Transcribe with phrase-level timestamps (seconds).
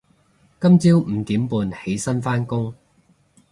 [0.59, 2.73] 今朝五點半起身返工